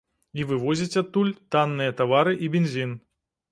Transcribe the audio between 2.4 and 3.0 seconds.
і бензін.